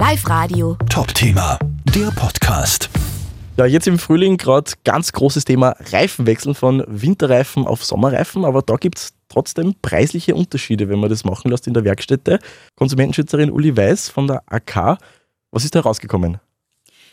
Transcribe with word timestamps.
Live 0.00 0.26
Radio. 0.30 0.78
Top-Thema, 0.88 1.58
der 1.94 2.10
Podcast. 2.12 2.88
Ja, 3.58 3.66
jetzt 3.66 3.86
im 3.86 3.98
Frühling 3.98 4.38
gerade 4.38 4.70
ganz 4.82 5.12
großes 5.12 5.44
Thema 5.44 5.76
Reifenwechseln 5.78 6.54
von 6.54 6.82
Winterreifen 6.88 7.66
auf 7.66 7.84
Sommerreifen, 7.84 8.46
aber 8.46 8.62
da 8.62 8.76
gibt 8.76 8.96
es 8.96 9.12
trotzdem 9.28 9.74
preisliche 9.82 10.34
Unterschiede, 10.34 10.88
wenn 10.88 11.00
man 11.00 11.10
das 11.10 11.24
machen 11.24 11.50
lässt 11.50 11.66
in 11.66 11.74
der 11.74 11.84
Werkstätte. 11.84 12.38
Konsumentenschützerin 12.76 13.50
Uli 13.50 13.76
Weiß 13.76 14.08
von 14.08 14.26
der 14.26 14.42
AK, 14.46 14.96
was 15.50 15.64
ist 15.64 15.74
da 15.74 15.80
rausgekommen? 15.80 16.38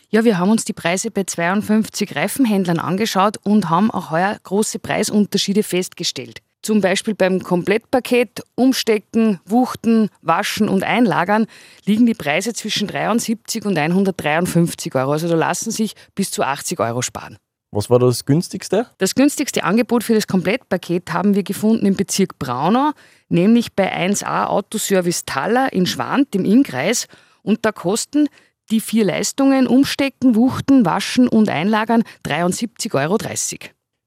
Ja, 0.08 0.24
wir 0.24 0.38
haben 0.38 0.50
uns 0.50 0.64
die 0.64 0.72
Preise 0.72 1.10
bei 1.10 1.24
52 1.24 2.16
Reifenhändlern 2.16 2.78
angeschaut 2.78 3.36
und 3.44 3.68
haben 3.68 3.90
auch 3.90 4.10
heuer 4.10 4.34
große 4.42 4.78
Preisunterschiede 4.78 5.62
festgestellt. 5.62 6.40
Zum 6.68 6.82
Beispiel 6.82 7.14
beim 7.14 7.42
Komplettpaket 7.42 8.42
Umstecken, 8.54 9.40
Wuchten, 9.46 10.10
Waschen 10.20 10.68
und 10.68 10.84
Einlagern 10.84 11.46
liegen 11.86 12.04
die 12.04 12.12
Preise 12.12 12.52
zwischen 12.52 12.86
73 12.86 13.64
und 13.64 13.78
153 13.78 14.94
Euro. 14.94 15.12
Also 15.12 15.28
da 15.28 15.34
lassen 15.34 15.70
sich 15.70 15.94
bis 16.14 16.30
zu 16.30 16.42
80 16.42 16.78
Euro 16.80 17.00
sparen. 17.00 17.38
Was 17.70 17.88
war 17.88 17.98
das 17.98 18.26
günstigste? 18.26 18.86
Das 18.98 19.14
günstigste 19.14 19.64
Angebot 19.64 20.04
für 20.04 20.12
das 20.12 20.26
Komplettpaket 20.26 21.10
haben 21.10 21.34
wir 21.34 21.42
gefunden 21.42 21.86
im 21.86 21.96
Bezirk 21.96 22.38
Braunau, 22.38 22.90
nämlich 23.30 23.72
bei 23.72 23.90
1A 23.90 24.48
Autoservice 24.48 25.24
Thaler 25.24 25.72
in 25.72 25.86
Schwand 25.86 26.34
im 26.34 26.44
Innkreis. 26.44 27.06
Und 27.40 27.64
da 27.64 27.72
kosten 27.72 28.28
die 28.70 28.80
vier 28.80 29.06
Leistungen 29.06 29.66
Umstecken, 29.66 30.34
Wuchten, 30.34 30.84
Waschen 30.84 31.28
und 31.28 31.48
Einlagern 31.48 32.02
73,30 32.26 32.94
Euro. 32.94 33.16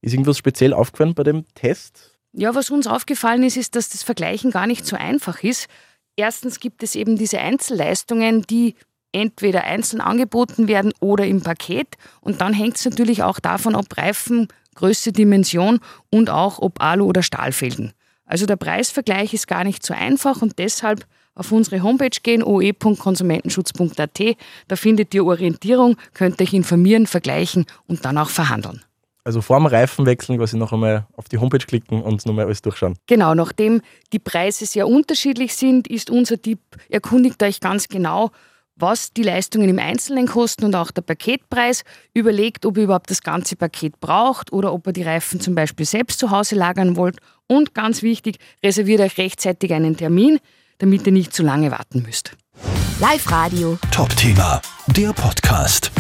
Ist 0.04 0.13
irgendwas 0.13 0.38
speziell 0.38 0.76
aufgefallen 0.76 1.16
bei 1.16 1.23
dem 1.23 1.48
Test? 1.55 2.12
Ja, 2.34 2.55
was 2.55 2.70
uns 2.70 2.88
aufgefallen 2.88 3.44
ist, 3.44 3.58
ist, 3.58 3.76
dass 3.76 3.90
das 3.90 4.03
Vergleichen 4.03 4.52
gar 4.52 4.67
nicht 4.67 4.85
so 4.85 4.95
einfach 4.95 5.44
ist. 5.44 5.67
Erstens 6.16 6.59
gibt 6.59 6.84
es 6.84 6.95
eben 6.95 7.17
diese 7.17 7.40
Einzelleistungen, 7.40 8.44
die 8.44 8.76
entweder 9.12 9.66
einzeln 9.66 10.02
angeboten 10.02 10.67
werden 10.67 10.94
oder 10.99 11.26
im 11.26 11.41
Paket. 11.41 11.88
Und 12.21 12.41
dann 12.41 12.54
hängt 12.54 12.77
es 12.77 12.85
natürlich 12.85 13.24
auch 13.24 13.40
davon 13.40 13.76
ab, 13.76 13.85
Reifen, 13.98 14.48
Größe, 14.76 15.12
Dimension 15.12 15.79
und 16.09 16.29
auch 16.29 16.59
ob 16.59 16.82
Alu 16.82 17.05
oder 17.05 17.24
Stahl 17.24 17.52
felgen. 17.52 17.91
Also 18.26 18.46
der 18.46 18.55
Preisvergleich 18.55 19.34
ist 19.34 19.48
gar 19.48 19.65
nicht 19.65 19.85
so 19.85 19.93
einfach 19.93 20.41
und 20.41 20.57
deshalb 20.59 21.05
auf 21.35 21.52
unsere 21.52 21.84
Homepage 21.84 22.18
gehen, 22.24 22.43
oe.konsumentenschutz.at. 22.43 24.37
Da 24.68 24.76
findet 24.76 25.13
ihr 25.13 25.26
Orientierung, 25.26 25.98
könnt 26.13 26.41
euch 26.41 26.54
informieren, 26.54 27.07
vergleichen 27.07 27.65
und 27.87 28.05
dann 28.05 28.18
auch 28.18 28.29
verhandeln. 28.29 28.82
Also 29.24 29.41
vor 29.41 29.58
dem 29.58 29.68
Reifenwechseln 29.68 30.40
quasi 30.40 30.58
noch 30.58 30.74
einmal 30.74 31.05
auf 31.16 31.30
die 31.30 31.38
Homepage 31.38 31.60
klicken 31.60 32.02
und 32.02 32.26
nochmal 32.26 32.46
alles 32.46 32.62
durchschauen. 32.62 32.98
Genau, 33.08 33.36
nachdem 33.36 33.82
die 34.14 34.20
Preise 34.20 34.66
sehr 34.66 34.88
unterschiedlich 34.88 35.55
sind, 35.55 35.88
ist 35.88 36.10
unser 36.10 36.41
Tipp, 36.41 36.60
erkundigt 36.90 37.42
euch 37.44 37.60
ganz 37.60 37.88
genau, 37.88 38.32
was 38.76 39.14
die 39.14 39.22
Leistungen 39.22 39.70
im 39.70 39.77
Einzelnen 39.77 40.27
kosten 40.27 40.66
und 40.66 40.76
auch 40.76 40.90
der 40.90 41.04
Paketpreis. 41.04 41.84
Überlegt, 42.14 42.66
ob 42.66 42.77
ihr 42.77 42.86
überhaupt 42.86 43.12
das 43.12 43.22
ganze 43.22 43.55
Paket 43.55 43.99
braucht 43.99 44.52
oder 44.52 44.74
ob 44.74 44.88
ihr 44.88 44.94
die 44.94 45.04
Reifen 45.04 45.40
zum 45.40 45.54
Beispiel 45.54 45.86
selbst 45.86 46.20
zu 46.20 46.32
Hause 46.32 46.55
lagern 46.55 46.96
wollt. 46.96 47.18
Und 47.48 47.76
ganz 47.76 48.02
wichtig, 48.02 48.38
reserviert 48.64 49.02
euch 49.02 49.18
rechtzeitig 49.18 49.74
einen 49.74 49.98
Termin, 49.98 50.40
damit 50.80 51.05
ihr 51.05 51.14
nicht 51.14 51.34
zu 51.34 51.44
lange 51.44 51.70
warten 51.70 52.02
müsst. 52.02 52.32
Live 52.99 53.30
Radio. 53.30 53.77
Top-Thema, 53.92 54.62
der 54.88 55.14
Podcast. 55.14 55.92